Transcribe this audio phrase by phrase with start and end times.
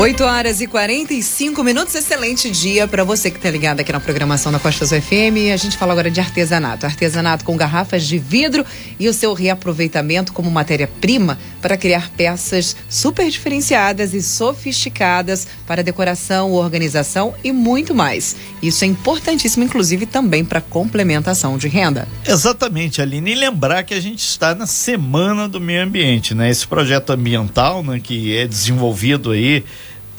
[0.00, 1.94] 8 horas e 45 minutos.
[1.94, 5.52] Excelente dia para você que está ligado aqui na programação da Costa Azul FM.
[5.52, 6.86] A gente fala agora de artesanato.
[6.86, 8.64] Artesanato com garrafas de vidro
[8.98, 16.52] e o seu reaproveitamento como matéria-prima para criar peças super diferenciadas e sofisticadas para decoração,
[16.52, 18.36] organização e muito mais.
[18.62, 22.08] Isso é importantíssimo, inclusive, também para complementação de renda.
[22.26, 23.32] Exatamente, Aline.
[23.32, 26.48] E lembrar que a gente está na Semana do Meio Ambiente, né?
[26.48, 29.62] Esse projeto ambiental, né, que é desenvolvido aí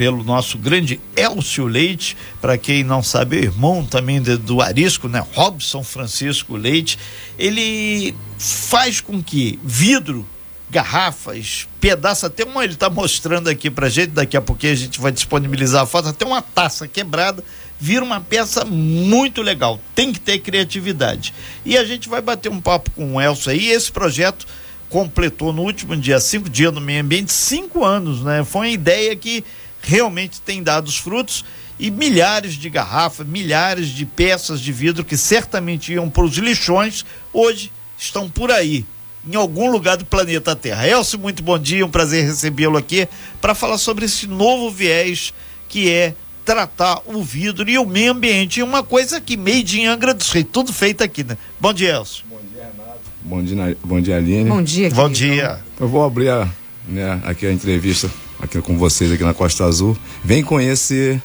[0.02, 5.24] pelo nosso grande Elcio Leite, para quem não sabe, é irmão também do Arisco, né?
[5.34, 6.98] Robson Francisco Leite,
[7.38, 10.26] ele faz com que vidro,
[10.72, 15.00] garrafas, pedaço, até uma, ele está mostrando aqui pra gente, daqui a pouquinho a gente
[15.00, 17.44] vai disponibilizar a foto, até uma taça quebrada,
[17.80, 19.80] vira uma peça muito legal.
[19.94, 21.32] Tem que ter criatividade.
[21.64, 24.48] E a gente vai bater um papo com o Elcio aí, esse projeto
[24.90, 28.44] completou no último dia, cinco dias no meio ambiente, cinco anos, né?
[28.44, 29.44] Foi uma ideia que
[29.82, 31.44] realmente tem dado os frutos
[31.80, 37.04] e milhares de garrafas, milhares de peças de vidro que certamente iam para os lixões,
[37.34, 38.86] hoje estão por aí,
[39.28, 40.88] em algum lugar do planeta Terra.
[40.88, 43.08] Elcio, muito bom dia, um prazer recebê-lo aqui
[43.42, 45.34] para falar sobre esse novo viés
[45.68, 46.14] que é
[46.46, 48.60] tratar o vidro e o meio ambiente.
[48.60, 51.38] E uma coisa que made in Angra dos Reis, tudo feito aqui, né?
[51.60, 52.26] Bom dia, Elcio.
[52.30, 53.00] Bom dia, Renato.
[53.24, 54.50] Bom dia, bom dia Aline.
[54.50, 55.60] Bom dia, Bom dia.
[55.80, 56.48] Eu vou abrir a,
[56.88, 58.10] né, aqui a entrevista
[58.44, 59.98] aqui com vocês aqui na Costa Azul.
[60.24, 61.22] Vem conhecer,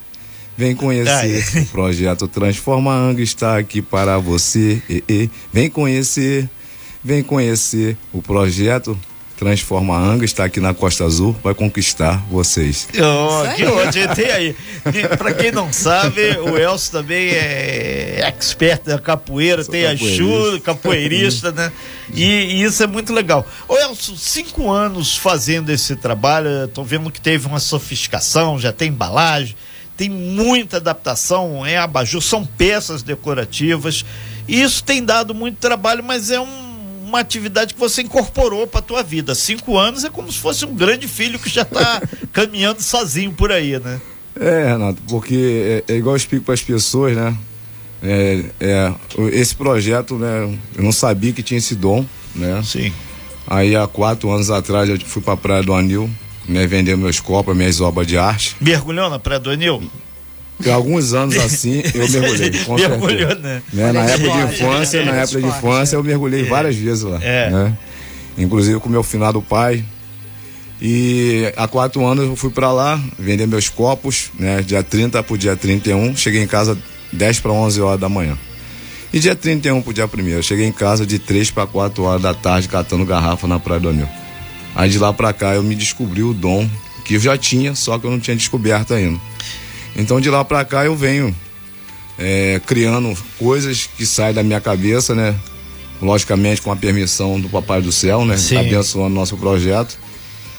[0.57, 4.83] vem conhecer o projeto Transforma Angra está aqui para você.
[4.89, 5.31] E, e.
[5.53, 6.49] Vem conhecer,
[7.03, 8.99] vem conhecer o projeto
[9.37, 12.89] Transforma Angra está aqui na Costa Azul, vai conquistar vocês.
[12.95, 14.57] Oh, que ótimo, tem aí.
[15.19, 20.59] Para quem não sabe, o Elcio também é expert da capoeira, Sou tem a Chu,
[20.65, 21.71] capoeirista, né?
[22.15, 23.47] E, e, isso é muito legal.
[23.69, 28.89] Ô Elcio, cinco anos fazendo esse trabalho, tô vendo que teve uma sofisticação, já tem
[28.89, 29.55] embalagem,
[29.99, 34.03] tem muita adaptação, é abajur, são peças decorativas.
[34.49, 36.66] E isso tem dado muito trabalho, mas é um
[37.07, 39.35] uma atividade que você incorporou para tua vida.
[39.35, 42.03] Cinco anos é como se fosse um grande filho que já está
[42.33, 44.01] caminhando sozinho por aí, né?
[44.39, 47.37] É, Renato, porque é, é igual eu explico para as pessoas, né?
[48.03, 48.95] É, é,
[49.33, 50.59] esse projeto, né?
[50.77, 52.61] Eu não sabia que tinha esse dom, né?
[52.65, 52.93] Sim.
[53.47, 56.11] Aí há quatro anos atrás eu fui para a Praia do Anil,
[56.49, 56.67] né?
[56.67, 58.57] Vender meus copos, minhas obras de arte.
[58.61, 59.89] Mergulhou na Praia do Anil?
[60.57, 62.51] Por alguns anos assim, eu mergulhei.
[62.65, 63.63] Com Mergulhou, né?
[63.73, 63.93] né?
[63.93, 67.19] Na época de infância, na época de infância, eu mergulhei várias vezes lá.
[67.23, 67.51] É.
[67.51, 67.77] Né?
[68.39, 69.85] Inclusive com meu finado pai.
[70.81, 74.63] E há quatro anos eu fui para lá vender meus copos, né?
[74.63, 76.15] Dia 30 pro dia 31.
[76.17, 76.77] Cheguei em casa
[77.13, 78.37] 10 para 11 horas da manhã.
[79.13, 82.35] E dia 31 pro dia 1 cheguei em casa de 3 para 4 horas da
[82.35, 84.09] tarde catando garrafa na Praia do Anil.
[84.75, 86.69] Aí de lá para cá eu me descobri o dom
[87.05, 89.19] que eu já tinha, só que eu não tinha descoberto ainda.
[89.97, 91.35] Então de lá para cá eu venho
[92.19, 95.35] é, criando coisas que saem da minha cabeça, né?
[96.01, 98.37] Logicamente com a permissão do Papai do Céu, né?
[98.37, 98.59] Sim.
[98.59, 99.99] Abençoando nosso projeto.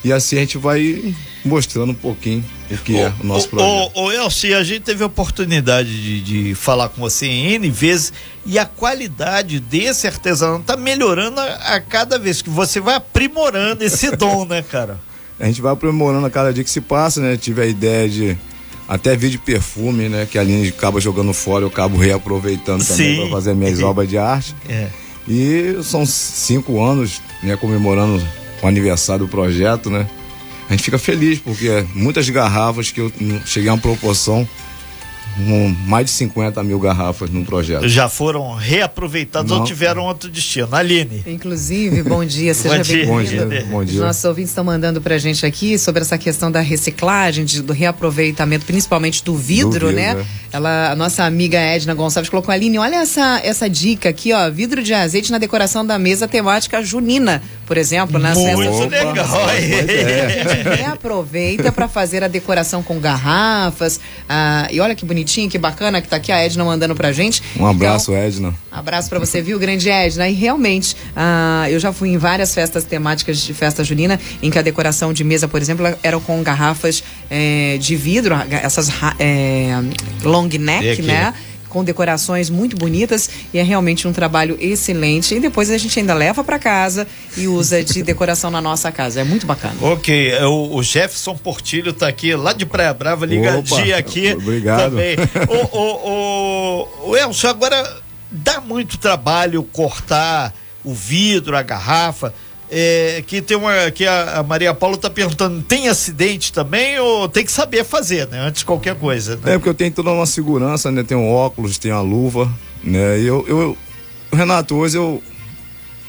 [0.04, 3.92] E assim a gente vai mostrando um pouquinho o que é o nosso projeto.
[3.96, 7.70] Ô, ô Elci, a gente teve a oportunidade de, de, falar com você em N
[7.70, 8.14] vezes
[8.46, 13.84] e a qualidade desse artesanato tá melhorando a, a cada vez que você vai aprimorando
[13.84, 15.00] esse dom, né, cara?
[15.40, 17.38] A gente vai aprimorando a cada dia que se passa, né?
[17.38, 18.38] Tive a ideia de
[18.88, 20.28] até vídeo perfume, né?
[20.30, 24.18] Que a linha acaba jogando fora, eu acabo reaproveitando também para fazer minhas obras de
[24.18, 24.56] arte.
[24.70, 24.88] É.
[25.28, 27.58] E são cinco anos, né?
[27.58, 28.24] Comemorando
[28.62, 30.08] o aniversário do projeto, né?
[30.70, 33.12] A gente fica feliz porque muitas garrafas que eu
[33.46, 34.48] cheguei a uma proporção
[35.38, 37.88] com mais de 50 mil garrafas no projeto.
[37.88, 40.68] Já foram reaproveitadas ou tiveram outro destino?
[40.72, 41.24] Aline.
[41.28, 43.08] Inclusive, bom dia, seja bem-vindo.
[43.08, 44.00] Bom dia, bom dia.
[44.00, 47.72] Os nossos ouvintes estão mandando pra gente aqui sobre essa questão da reciclagem, de, do
[47.72, 50.26] reaproveitamento, principalmente do vidro, do vidro né?
[50.54, 50.58] É.
[50.58, 54.82] Ela, a nossa amiga Edna Gonçalves colocou, Aline, olha essa, essa dica aqui, ó, vidro
[54.82, 59.06] de azeite na decoração da mesa temática junina, por exemplo, nas Muito festas.
[59.06, 59.50] legal.
[59.50, 60.76] É.
[60.82, 66.02] Reaproveita para fazer a decoração com garrafas, ah, e olha que bonitinho bonitinho, que bacana
[66.02, 67.44] que tá aqui a Edna mandando pra gente.
[67.60, 68.56] Um abraço, então, Edna.
[68.72, 70.28] Abraço para você, viu, grande Edna?
[70.30, 74.58] E realmente, uh, eu já fui em várias festas temáticas de festa junina, em que
[74.58, 78.90] a decoração de mesa, por exemplo, era com garrafas é, de vidro, essas
[79.20, 79.72] é,
[80.24, 81.34] long neck, né?
[81.78, 85.36] Com decorações muito bonitas e é realmente um trabalho excelente.
[85.36, 89.22] E depois a gente ainda leva para casa e usa de decoração na nossa casa.
[89.22, 89.76] É muito bacana.
[89.80, 94.34] Ok, é, o, o Jefferson Portilho está aqui lá de Praia Brava, ligadinho Opa, aqui.
[94.34, 94.90] Obrigado.
[94.90, 95.18] Também.
[95.48, 98.02] o, o, o, o Elcio, agora
[98.32, 102.34] dá muito trabalho cortar o vidro, a garrafa.
[102.70, 107.46] É, que tem uma que a, Maria Paula está perguntando tem acidente também ou tem
[107.46, 109.54] que saber fazer né antes de qualquer coisa né?
[109.54, 112.52] é porque eu tenho toda uma segurança né tenho óculos tenho a luva
[112.84, 113.78] né e eu, eu
[114.34, 115.24] Renato hoje eu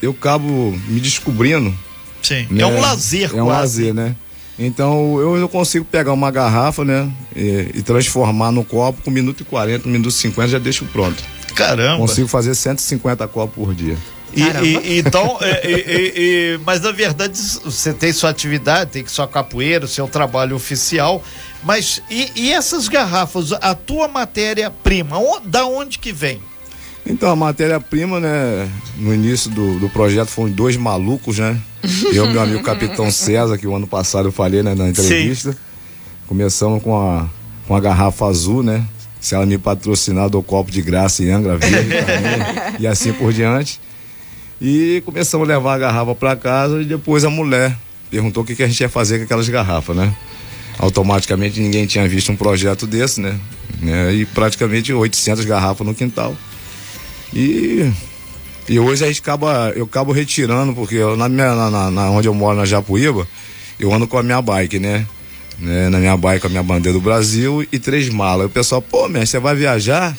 [0.03, 1.73] eu acabo me descobrindo
[2.21, 2.65] sim né?
[2.65, 3.41] é um lazer é quase.
[3.41, 4.17] um lazer né
[4.59, 9.43] então eu, eu consigo pegar uma garrafa né e, e transformar no copo com minuto
[9.43, 11.23] e 40 minuto e 50 já deixo pronto
[11.55, 13.97] caramba consigo fazer 150 copos por dia
[14.35, 19.27] e, e, então, é, e, mas na verdade você tem sua atividade, tem que sua
[19.27, 21.23] capoeira, seu trabalho oficial,
[21.63, 26.41] mas e, essas garrafas, a tua matéria-prima, da onde que vem?
[27.07, 31.59] Então, a matéria-prima, né, no início do, do projeto foram dois malucos, né?
[32.13, 35.53] Eu e meu amigo Capitão César, que o ano passado eu falei né, na entrevista.
[35.53, 35.59] Sim.
[36.27, 37.27] Começamos com a,
[37.67, 38.85] com a garrafa azul, né?
[39.21, 43.33] Se ela me patrocinar, dou copo de graça em Angra Verde também, e assim por
[43.33, 43.81] diante.
[44.61, 47.77] E começamos a levar a garrafa para casa e depois a mulher
[48.11, 50.15] perguntou o que, que a gente ia fazer com aquelas garrafas, né?
[50.79, 53.39] Automaticamente ninguém tinha visto um projeto desse, né?
[53.81, 54.13] né?
[54.13, 56.37] E praticamente 800 garrafas no quintal.
[57.33, 57.91] E,
[58.69, 62.27] e hoje a gente acaba, eu acabo retirando, porque eu, na, minha, na, na, onde
[62.27, 63.27] eu moro, na Japuíba,
[63.79, 65.07] eu ando com a minha bike, né?
[65.59, 65.89] né?
[65.89, 68.47] Na minha bike, com a minha bandeira do Brasil e três malas.
[68.47, 70.17] o pessoal, pô, mestre, você vai viajar?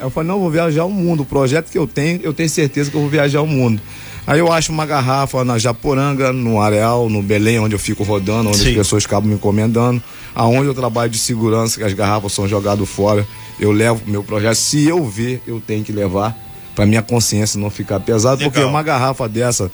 [0.00, 1.22] Eu falei, não, vou viajar o mundo.
[1.22, 3.80] O projeto que eu tenho, eu tenho certeza que eu vou viajar o mundo.
[4.26, 8.50] Aí eu acho uma garrafa na Japoranga, no Areal, no Belém, onde eu fico rodando,
[8.50, 8.70] onde Sim.
[8.70, 10.02] as pessoas acabam me encomendando.
[10.34, 13.26] Aonde eu trabalho de segurança, que as garrafas são jogadas fora,
[13.58, 14.54] eu levo meu projeto.
[14.54, 16.36] Se eu ver, eu tenho que levar,
[16.74, 19.70] para minha consciência não ficar pesada, porque uma garrafa dessa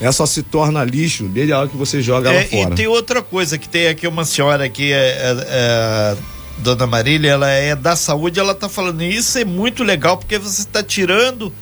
[0.00, 2.74] ela só se torna lixo desde a hora que você joga é, ela fora.
[2.74, 6.16] E tem outra coisa que tem aqui uma senhora que é, é, é
[6.58, 10.62] Dona Marília, ela é da saúde, ela está falando isso é muito legal porque você
[10.62, 11.52] está tirando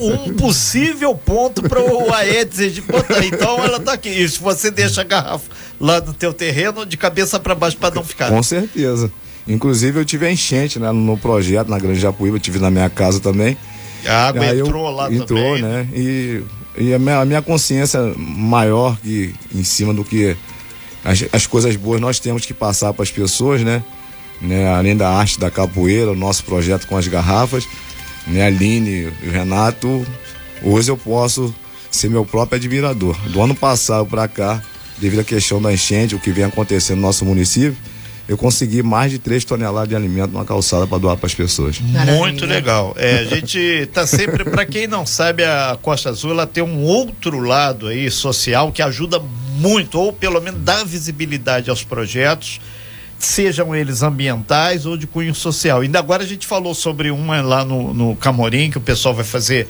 [0.00, 3.24] um possível ponto para o Aedes de botar.
[3.24, 4.08] Então ela está aqui.
[4.08, 5.50] E se você deixa a garrafa
[5.80, 8.28] lá no teu terreno, de cabeça para baixo para não ficar.
[8.30, 9.10] Com certeza.
[9.46, 13.20] Inclusive eu tive a enchente né, no projeto na Grande Japuíba, tive na minha casa
[13.20, 13.56] também.
[14.06, 15.62] A água Aí entrou eu, lá entrou, também.
[15.62, 15.88] né?
[15.94, 16.42] E,
[16.76, 20.36] e a, minha, a minha consciência maior que em cima do que
[21.04, 23.82] as, as coisas boas nós temos que passar para as pessoas, né?
[24.42, 24.68] Né?
[24.74, 27.66] Além da arte da capoeira, o nosso projeto com as garrafas,
[28.26, 28.42] né?
[28.42, 30.06] A Aline e o Renato,
[30.62, 31.54] hoje eu posso
[31.90, 33.16] ser meu próprio admirador.
[33.28, 34.62] Do ano passado para cá,
[34.98, 37.76] devido à questão da enchente, o que vem acontecendo no nosso município,
[38.28, 41.80] eu consegui mais de 3 toneladas de alimento numa calçada para doar para as pessoas.
[41.80, 42.18] Maravilha.
[42.18, 42.94] Muito legal.
[42.96, 46.82] É, a gente está sempre, para quem não sabe, a Costa Azul ela tem um
[46.82, 49.20] outro lado aí social que ajuda
[49.56, 52.60] muito, ou pelo menos dá visibilidade aos projetos
[53.26, 55.80] sejam eles ambientais ou de cunho social.
[55.80, 59.24] Ainda agora a gente falou sobre uma lá no, no Camorim, que o pessoal vai
[59.24, 59.68] fazer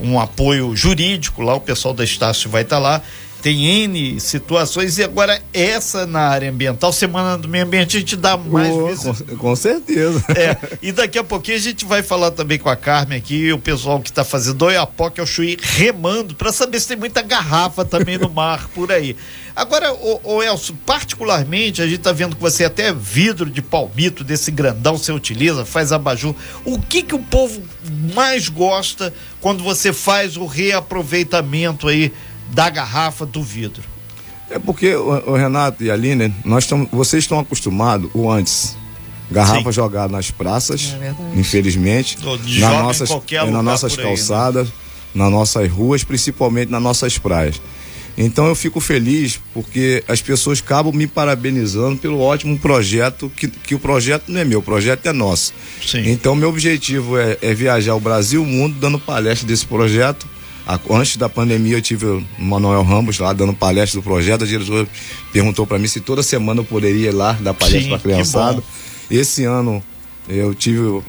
[0.00, 3.02] um apoio jurídico lá, o pessoal da Estácio vai estar tá lá.
[3.44, 8.16] Tem N situações e agora essa na área ambiental, Semana do Meio Ambiente, a gente
[8.16, 9.12] dá mais oh.
[9.12, 10.24] Com, com, certeza.
[10.30, 13.58] É, e daqui a pouquinho a gente vai falar também com a Carmen aqui, o
[13.58, 18.16] pessoal que está fazendo Oiapoque ao Chuí remando, para saber se tem muita garrafa também
[18.16, 19.14] no mar por aí.
[19.54, 24.24] Agora, o, o Elcio, particularmente, a gente está vendo que você até vidro de palmito
[24.24, 26.34] desse grandão você utiliza, faz abajur.
[26.64, 27.62] O que que o povo
[28.14, 32.10] mais gosta quando você faz o reaproveitamento aí
[32.52, 33.82] da garrafa do vidro?
[34.50, 38.76] É porque o, o Renato e a Aline, nós estamos, vocês estão acostumados o antes
[39.30, 42.18] garrafa jogada nas praças, é infelizmente,
[42.60, 44.72] nas nossas, nas nossas calçadas, aí,
[45.14, 45.24] né?
[45.24, 47.60] nas nossas ruas, principalmente nas nossas praias.
[48.16, 53.74] Então eu fico feliz porque as pessoas acabam me parabenizando pelo ótimo projeto, que, que
[53.74, 55.52] o projeto não é meu, o projeto é nosso.
[55.84, 56.08] Sim.
[56.08, 60.28] Então meu objetivo é, é viajar o Brasil o mundo dando palestra desse projeto.
[60.88, 64.44] Antes da pandemia eu tive o Manuel Ramos lá dando palestra do projeto.
[64.44, 64.88] A diretora
[65.32, 68.62] perguntou para mim se toda semana eu poderia ir lá dar palestra para criançada.
[69.10, 69.82] Esse ano
[70.26, 71.02] eu tive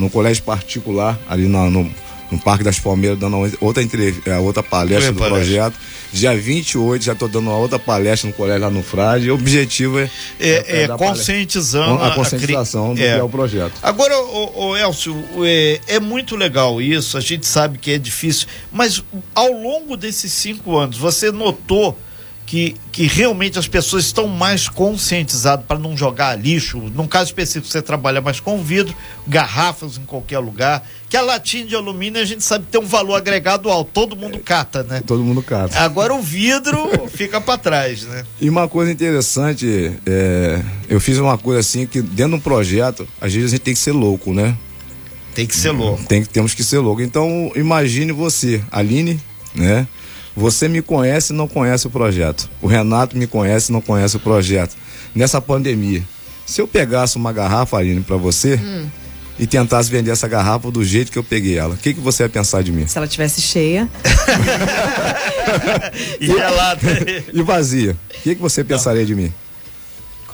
[0.00, 1.90] no colégio particular ali na, no,
[2.34, 5.44] no Parque das Palmeiras dando outra entrevista, outra palestra do palestra.
[5.44, 5.74] projeto.
[6.12, 9.30] Dia 28 já estou dando uma outra palestra no colégio lá no Frade.
[9.30, 10.10] O objetivo é.
[10.38, 13.14] É, é conscientizando a, a conscientização a, do é.
[13.14, 13.72] que é o projeto.
[13.82, 18.46] Agora, o, o Elcio, é, é muito legal isso, a gente sabe que é difícil,
[18.70, 19.02] mas
[19.34, 21.98] ao longo desses cinco anos, você notou
[22.46, 26.78] que, que realmente as pessoas estão mais conscientizadas para não jogar lixo.
[26.94, 28.94] Num caso específico, você trabalha mais com vidro,
[29.26, 30.86] garrafas em qualquer lugar.
[31.08, 34.16] Que a latinha de alumínio a gente sabe que tem um valor agregado alto, todo
[34.16, 35.02] mundo cata, né?
[35.06, 35.78] Todo mundo cata.
[35.78, 38.24] Agora o vidro fica para trás, né?
[38.40, 43.08] E uma coisa interessante, é, eu fiz uma coisa assim que dentro de um projeto,
[43.20, 44.56] às vezes a gente tem que ser louco, né?
[45.34, 46.04] Tem que ser louco.
[46.04, 47.02] Tem temos que ser louco.
[47.02, 49.20] Então, imagine você, Aline,
[49.54, 49.86] né?
[50.36, 52.50] Você me conhece e não conhece o projeto.
[52.60, 54.76] O Renato me conhece e não conhece o projeto.
[55.14, 56.02] Nessa pandemia,
[56.44, 58.88] se eu pegasse uma garrafa, Aline, para você, hum
[59.38, 62.22] e tentasse vender essa garrafa do jeito que eu peguei ela, o que, que você
[62.22, 62.86] ia pensar de mim?
[62.86, 63.88] Se ela tivesse cheia.
[66.20, 66.30] e,
[67.32, 67.92] e vazia.
[67.92, 69.32] O que, que você pensaria de mim?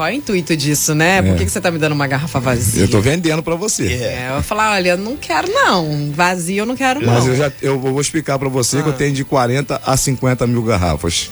[0.00, 1.18] Qual é o intuito disso, né?
[1.18, 1.22] É.
[1.22, 2.84] Por que, que você tá me dando uma garrafa vazia?
[2.84, 3.86] Eu tô vendendo para você.
[3.86, 6.10] É, eu vou falar, olha, eu não quero não.
[6.10, 7.32] Vazio eu não quero Mas não.
[7.32, 8.82] eu já eu vou explicar para você ah.
[8.82, 8.96] que eu ah.
[8.96, 11.30] tenho de 40 a 50 mil garrafas.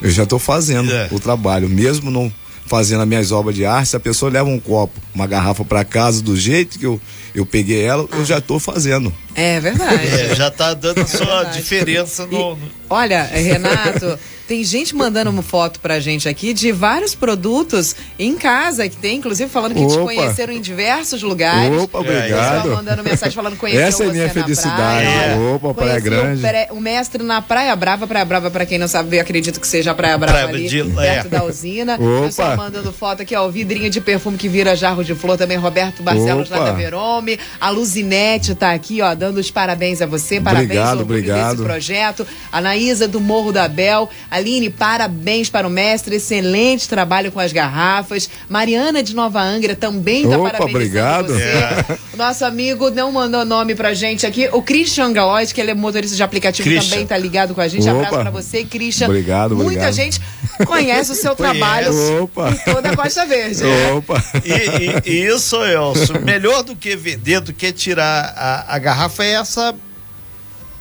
[0.00, 1.08] Eu já tô fazendo é.
[1.10, 2.32] o trabalho, mesmo não
[2.66, 5.84] fazendo as minhas obras de arte, se a pessoa leva um copo, uma garrafa para
[5.84, 7.00] casa do jeito que eu,
[7.34, 8.16] eu peguei ela, ah.
[8.16, 9.12] eu já estou fazendo.
[9.34, 10.06] É verdade.
[10.06, 12.70] É, já está dando a sua é diferença no, no...
[12.88, 14.18] Olha, Renato,
[14.52, 19.16] tem gente mandando uma foto pra gente aqui de vários produtos em casa que tem,
[19.16, 19.92] inclusive falando que Opa.
[19.92, 21.82] te conheceram em diversos lugares.
[21.82, 22.68] Opa, obrigado.
[22.68, 25.06] mandando mensagem falando que Essa é minha felicidade.
[25.06, 25.38] Praia.
[25.54, 26.42] Opa, Praia Grande.
[26.70, 29.66] O, o, mestre na Praia Brava, Praia Brava, pra quem não sabe, eu acredito que
[29.66, 31.30] seja a Praia Brava Praia ali, de, perto é.
[31.30, 31.94] da usina.
[31.94, 32.26] Opa.
[32.26, 35.56] Pessoal mandando foto aqui, ó, o vidrinho de perfume que vira jarro de flor também,
[35.56, 36.58] Roberto Barcelos Opa.
[36.58, 37.38] lá da Verome.
[37.58, 41.50] A Luzinete tá aqui, ó, dando os parabéns a você, parabéns obrigado, obrigado.
[41.52, 42.26] desse projeto.
[42.50, 44.10] A Naísa do Morro da Bel.
[44.28, 48.28] Aline, parabéns para o mestre, excelente trabalho com as garrafas.
[48.48, 51.34] Mariana de Nova Angra também está parabenizando obrigado.
[51.34, 51.42] você.
[51.44, 51.98] É.
[52.16, 54.48] Nosso amigo não mandou nome pra gente aqui.
[54.52, 56.90] O Christian Galois, que ele é motorista de aplicativo, Christian.
[56.90, 57.88] também está ligado com a gente.
[57.88, 57.92] Opa.
[57.92, 59.06] Abraço para você, Christian.
[59.06, 59.92] Obrigado, Muita obrigado.
[59.92, 60.20] gente
[60.66, 61.92] conhece o seu trabalho
[62.24, 62.50] Opa.
[62.50, 63.62] em toda a Costa Verde.
[63.96, 64.20] Opa.
[64.44, 69.11] E, e, e isso, Elcio, melhor do que vender, do que tirar a, a garrafa
[69.20, 69.74] é essa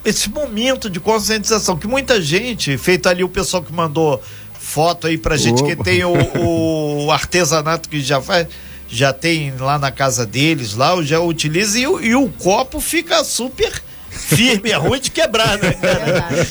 [0.04, 4.22] esse momento de conscientização que muita gente, feito ali o pessoal que mandou
[4.60, 5.76] foto aí pra gente Opa.
[5.76, 6.14] que tem o,
[7.06, 8.48] o, artesanato que já faz,
[8.88, 13.82] já tem lá na casa deles, lá já utiliza e, e o copo fica super
[14.10, 15.74] firme, é ruim de quebrar, né?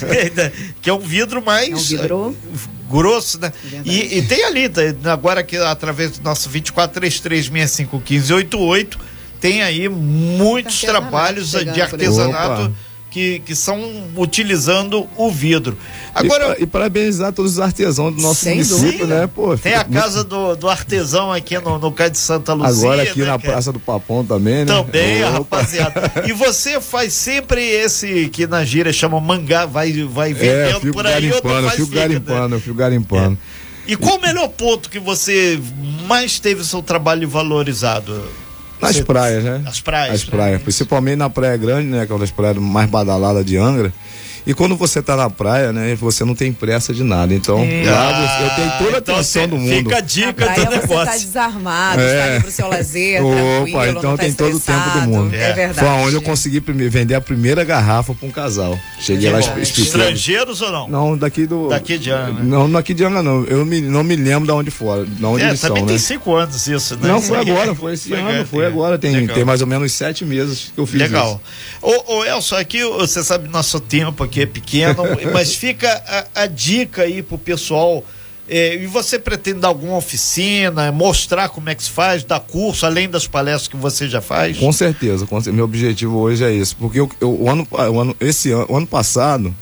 [0.03, 2.35] É que é um vidro mais é um vidro...
[2.89, 3.53] grosso, né?
[3.85, 4.63] E, e, tem ali,
[5.05, 8.97] agora que através do nosso 2433651588,
[9.41, 12.61] tem aí muitos trabalhos de artesanato.
[12.63, 13.77] Opa que, que são
[14.15, 15.77] utilizando o vidro.
[16.15, 19.27] Agora, e, e parabenizar todos os artesãos do nosso município, né?
[19.27, 22.87] Pô, tem a casa do, do artesão aqui no, no Cais de Santa Luzia.
[22.87, 24.65] Agora aqui né, na Praça do Papão também, né?
[24.65, 25.31] Também, Opa.
[25.31, 26.11] rapaziada.
[26.25, 30.91] E você faz sempre esse que na gira chama mangá, vai, vai é, vendendo é,
[30.93, 31.13] por aí.
[31.13, 32.55] Garimpando, eu fico fica, garimpando, né?
[32.55, 33.37] eu fico garimpando.
[33.87, 33.91] É.
[33.91, 35.59] E qual o melhor ponto que você
[36.07, 38.23] mais teve o seu trabalho valorizado?
[38.81, 39.61] Nas Você, praias, né?
[39.65, 40.15] As praias.
[40.15, 40.63] As praias, né?
[40.63, 42.05] principalmente na Praia Grande, né?
[42.05, 43.93] Que é uma das praias mais badaladas de Angra.
[44.45, 47.33] E quando você está na praia, né, você não tem pressa de nada.
[47.33, 47.83] Então, é.
[47.89, 49.77] lá eu tenho toda a então, atenção do mundo.
[49.77, 50.87] Fica a dica na praia do negócio.
[50.87, 52.05] Você tá desarmado, é.
[52.05, 55.35] está ali pro seu lazer, Opa, então tá tem todo o tempo do mundo.
[55.35, 55.79] É, é verdade.
[55.79, 58.77] Foi onde eu consegui vender a primeira garrafa para um casal.
[58.99, 59.81] Cheguei lá explicando.
[59.81, 60.87] Estrangeiros ou não?
[60.87, 61.69] Não, daqui do.
[61.69, 62.43] Daqui de Anga.
[62.43, 63.43] Não, daqui de Anga não.
[63.43, 65.05] Eu me, não me lembro de onde for.
[65.05, 66.01] De onde é, eles também são, tem né?
[66.01, 67.07] cinco anos isso, né?
[67.07, 68.97] Não, foi agora, foi esse foi ano, foi agora.
[68.97, 71.41] Tem, tem mais ou menos sete meses que eu fiz Legal.
[71.81, 71.87] isso.
[71.87, 72.05] Legal.
[72.07, 75.03] Ô, ô Elson, aqui você sabe, nosso tempo aqui é pequeno.
[75.33, 78.03] mas fica a, a dica aí pro pessoal.
[78.47, 82.85] É, e você pretende dar alguma oficina, mostrar como é que se faz, dar curso,
[82.85, 84.57] além das palestras que você já faz?
[84.57, 85.55] Com certeza, com certeza.
[85.55, 86.75] meu objetivo hoje é esse.
[86.75, 89.55] Porque eu, eu, o ano, o ano, esse ano, ano passado,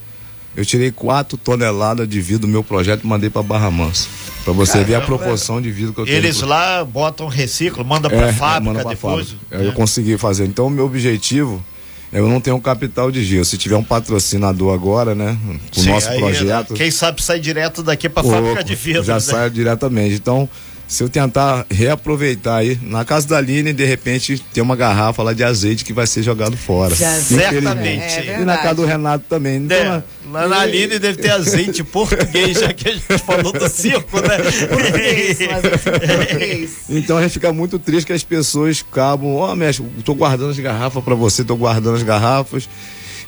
[0.55, 4.07] eu tirei 4 toneladas de vidro do meu projeto e mandei para Barra Mansa.
[4.43, 6.17] Para você Caramba, ver a proporção de vidro que eu tenho.
[6.17, 9.29] Eles lá botam reciclo, manda para é, fábrica manda pra depois.
[9.29, 9.63] Fábrica.
[9.63, 9.67] É.
[9.67, 10.45] Eu consegui fazer.
[10.45, 11.63] Então, o meu objetivo
[12.11, 13.45] eu não tenho capital de giro.
[13.45, 15.37] Se tiver um patrocinador agora, né?
[15.77, 16.73] O nosso aí, projeto.
[16.73, 19.03] Quem sabe sai direto daqui para fábrica de vidro.
[19.03, 19.19] Já né?
[19.19, 20.15] sai diretamente.
[20.15, 20.49] Então,
[20.89, 25.33] se eu tentar reaproveitar aí, na casa da Aline, de repente, tem uma garrafa lá
[25.33, 26.95] de azeite que vai ser jogado fora.
[26.95, 28.27] Certamente.
[28.27, 29.57] É, e na casa do Renato também.
[29.57, 33.69] Então, é, lá na Aline deve ter azeite português, já que a gente falou do
[33.69, 34.39] circo, né?
[34.67, 35.37] português,
[35.83, 36.71] português.
[36.89, 40.49] Então a gente fica muito triste que as pessoas acabam, ó, oh, mestre, tô guardando
[40.49, 42.67] as garrafas para você, tô guardando as garrafas.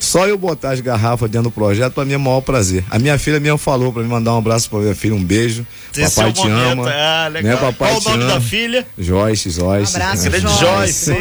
[0.02, 2.84] Só eu botar as garrafas dentro do projeto, para mim é o maior prazer.
[2.90, 5.66] A minha filha mesmo falou para me mandar um abraço para minha filha, um beijo.
[5.96, 6.72] Esse papai é te momento.
[6.72, 6.92] ama.
[6.92, 7.52] Ah, legal.
[7.54, 8.34] Né, papai Qual o nome ama.
[8.34, 8.88] da filha?
[8.98, 9.94] Joyce, Joyce.
[9.94, 10.40] Um abraço, né?
[10.40, 11.12] Joyce.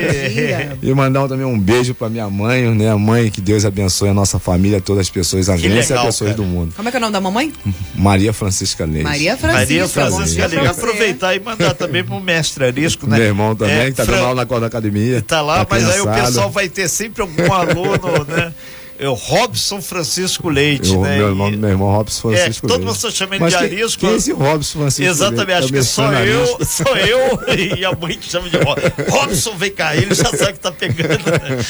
[0.82, 2.90] e mandar também um beijo para minha mãe, né?
[2.90, 6.04] A mãe, que Deus abençoe a nossa família, todas as pessoas, a agência e as
[6.06, 6.42] pessoas cara.
[6.42, 6.72] do mundo.
[6.74, 7.52] Como é que é o nome da mamãe?
[7.94, 9.04] Maria Francisca Leite.
[9.04, 9.60] Maria Francisca.
[9.60, 10.66] Maria Francisca Leite.
[10.66, 13.18] Aproveitar e mandar também pro mestre Arisco, né?
[13.18, 14.16] Meu irmão também, é, que tá Fran...
[14.16, 15.20] dando aula na academia.
[15.20, 18.54] Tá lá, tá mas aí o pessoal vai ter sempre algum aluno, né?
[19.00, 21.16] é o Robson Francisco Leite, eu, né?
[21.16, 23.02] Meu, irmão, meu irmão Robson é, Francisco é, todo Leite.
[23.02, 24.00] mundo chama ele de Arisco.
[24.00, 25.64] Quem é esse Robson Francisco Exatamente, Leite?
[25.64, 28.90] acho que sou eu, sou eu e a mãe que chama de Robson.
[29.08, 31.08] Robson vem cá, ele já sabe que tá pegando.
[31.08, 31.64] Né?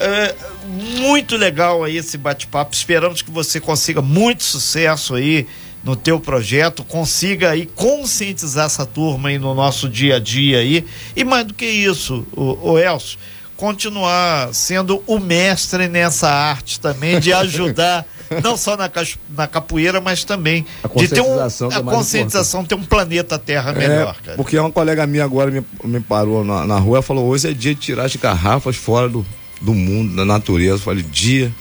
[0.00, 0.34] É,
[0.98, 2.74] muito legal aí esse bate-papo.
[2.74, 5.46] Esperamos que você consiga muito sucesso aí
[5.84, 10.84] no teu projeto, consiga aí conscientizar essa turma aí no nosso dia a dia aí.
[11.14, 13.18] E mais do que isso, o, o Elcio,
[13.56, 18.06] continuar sendo o mestre nessa arte também, de ajudar,
[18.42, 18.90] não só na,
[19.30, 24.16] na capoeira, mas também de ter um, a conscientização, ter um planeta Terra é, melhor.
[24.26, 27.48] É, porque uma colega minha agora me, me parou na, na rua e falou: hoje
[27.48, 29.24] é dia de tirar as garrafas fora do,
[29.60, 30.74] do mundo, da natureza.
[30.74, 31.52] Eu falei: dia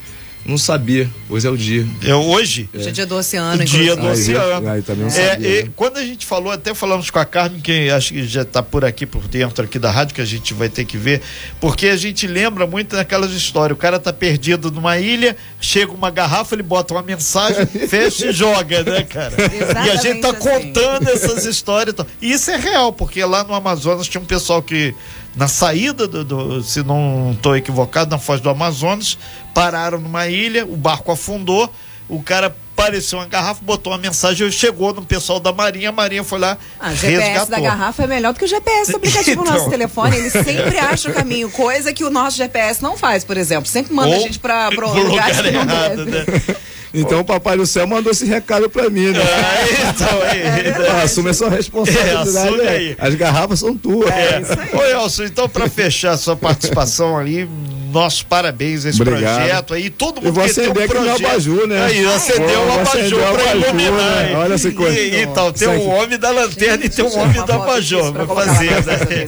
[0.45, 1.09] não sabia.
[1.29, 1.87] Hoje é o dia.
[2.05, 2.69] É hoje?
[2.73, 4.69] Hoje é dia do oceano, o Dia do oceano.
[4.69, 5.71] Aí, também é, sabia?
[5.75, 8.83] Quando a gente falou, até falamos com a Carmen, que acho que já está por
[8.83, 11.21] aqui, por dentro aqui da rádio, que a gente vai ter que ver,
[11.61, 13.77] porque a gente lembra muito daquelas histórias.
[13.77, 18.33] O cara tá perdido numa ilha, chega uma garrafa, ele bota uma mensagem, fecha e
[18.33, 19.33] joga, né, cara?
[19.33, 20.39] Exatamente e a gente tá assim.
[20.39, 21.95] contando essas histórias.
[22.21, 24.93] E isso é real, porque lá no Amazonas tinha um pessoal que
[25.35, 29.17] na saída do, do se não estou equivocado, na foz do Amazonas,
[29.53, 31.73] pararam numa ilha, o barco afundou,
[32.07, 36.23] o cara apareceu uma garrafa, botou uma mensagem, chegou no pessoal da Marinha, a Marinha
[36.23, 36.57] foi lá.
[36.79, 37.49] Ah, o GPS resgatou.
[37.49, 39.53] da garrafa é melhor do que o GPS do aplicativo então...
[39.53, 40.17] no nosso telefone.
[40.17, 43.69] Ele sempre acha o caminho, coisa que o nosso GPS não faz, por exemplo.
[43.69, 46.25] Sempre manda Ou a gente para lugar, lugar errado, né?
[46.93, 49.19] Então o Papai do Céu mandou esse recado pra mim, né?
[49.19, 52.61] É, então, é, é, assume a sua responsabilidade.
[52.61, 52.95] É, aí.
[52.99, 54.11] As garrafas são tuas.
[54.11, 54.69] É, isso aí.
[54.79, 57.49] Ô, Elson, então pra fechar a sua participação ali,
[57.91, 59.37] nossos parabéns esse Obrigado.
[59.37, 59.89] projeto aí.
[59.89, 61.83] Todo mundo Eu vou acender um aqui no abajur, né?
[61.83, 64.23] Aí, acendeu o abajur pra iluminar.
[64.23, 64.35] Né?
[64.35, 64.99] Olha essa coisa.
[64.99, 68.13] E, então, tem um homem da lanterna Gente, e tem um homem do abajur.
[68.13, 69.25] Pra fazer, né?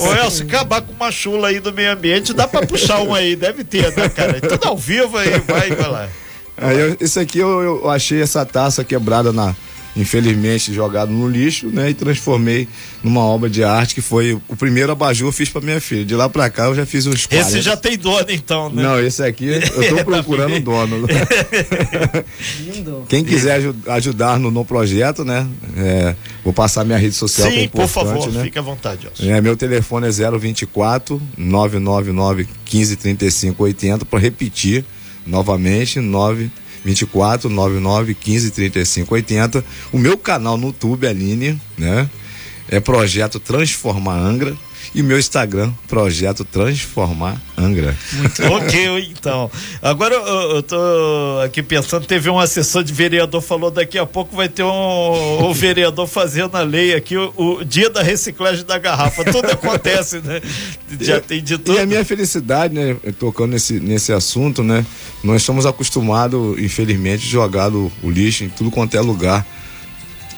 [0.00, 3.36] Ô, Elcio, acabar com uma chula aí do meio ambiente, dá pra puxar um aí,
[3.36, 4.40] deve ter, né, cara?
[4.40, 6.08] Tudo ao vivo aí, vai, vai lá.
[6.58, 9.54] Aí eu, isso aqui eu, eu, achei essa taça quebrada na.
[9.98, 11.88] Infelizmente jogado no lixo, né?
[11.88, 12.68] E transformei
[13.02, 16.04] numa obra de arte que foi o primeiro abajur eu fiz para minha filha.
[16.04, 17.48] De lá para cá eu já fiz uns 40.
[17.48, 18.82] Esse já tem dono então, né?
[18.82, 21.06] Não, esse aqui eu tô procurando um dono.
[22.60, 23.04] Lindo.
[23.08, 25.48] Quem quiser ajudar no, no projeto, né?
[25.78, 26.14] É,
[26.44, 27.50] vou passar minha rede social.
[27.50, 28.42] Sim, é por favor, né?
[28.42, 29.08] fique à vontade.
[29.18, 34.84] É, meu telefone é 024 999 15 35 80 para repetir
[35.26, 39.64] novamente, 924 99 15 35 80.
[39.92, 42.08] O meu canal no YouTube, Aline, né?
[42.68, 44.56] É Projeto Transformar Angra
[44.94, 47.96] e meu Instagram, Projeto Transformar Angra.
[48.12, 49.50] Muito ok, então.
[49.82, 50.76] Agora eu, eu tô
[51.44, 55.52] aqui pensando, teve um assessor de vereador falou daqui a pouco vai ter um, um
[55.54, 59.24] vereador fazendo a lei aqui, o, o, dia da reciclagem da garrafa.
[59.24, 60.40] Tudo acontece, né?
[61.00, 61.78] Já tem de tudo.
[61.78, 64.84] E a minha felicidade, né, tocando nesse, nesse assunto, né?
[65.22, 69.46] Nós estamos acostumados, infelizmente, jogar o, o lixo em tudo quanto é lugar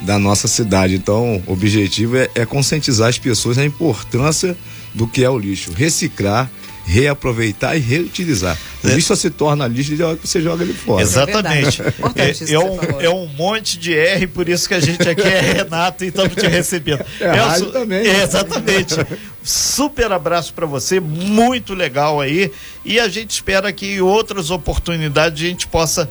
[0.01, 0.95] da nossa cidade.
[0.95, 4.57] Então, o objetivo é, é conscientizar as pessoas a importância
[4.95, 6.51] do que é o lixo, reciclar,
[6.89, 8.57] reaproveitar e reutilizar.
[8.83, 8.95] O é.
[8.95, 11.03] lixo só se torna lixo de hora que você joga ele fora.
[11.03, 11.83] Exatamente.
[11.83, 15.41] É, é, um, é um monte de R, por isso que a gente aqui é
[15.41, 17.05] Renato e estamos te recebendo.
[17.21, 18.07] É, Elso, também.
[18.07, 18.95] É, exatamente.
[19.43, 22.51] Super abraço para você, muito legal aí.
[22.85, 26.09] E a gente espera que em outras oportunidades a gente possa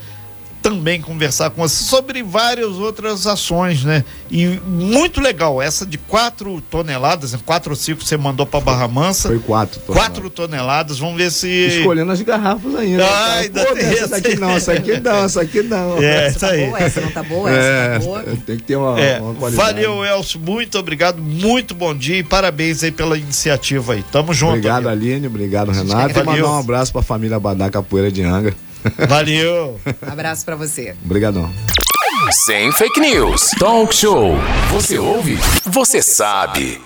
[0.70, 4.04] também conversar com você sobre várias outras ações, né?
[4.30, 7.40] E muito legal, essa de quatro toneladas, né?
[7.46, 9.30] quatro ou cinco você mandou para Barra Mansa.
[9.30, 10.14] Foi quatro toneladas.
[10.14, 11.48] Quatro toneladas, vamos ver se.
[11.48, 13.06] Escolhendo as garrafas ainda.
[13.06, 16.04] Ah, ainda Pô, tem essa aqui não, essa aqui não, essa aqui não.
[16.04, 16.66] É, essa tá aí.
[16.66, 18.24] Boa, essa não tá boa, essa tá é, tá boa.
[18.46, 19.74] Tem que ter uma, é, uma qualidade.
[19.74, 24.04] Valeu, Elcio, muito obrigado, muito bom dia e parabéns aí pela iniciativa aí.
[24.12, 24.52] Tamo junto.
[24.52, 25.06] Obrigado, amigo.
[25.06, 26.20] Aline, obrigado, Renato.
[26.20, 28.54] E mandar um abraço pra família Badá Capoeira de Anga.
[29.08, 29.80] Valeu.
[30.02, 30.96] Abraço para você.
[31.04, 31.52] Obrigadão.
[32.46, 33.52] Sem fake news.
[33.60, 34.36] Talk show.
[34.72, 35.38] Você ouve?
[35.66, 36.82] Você sabe.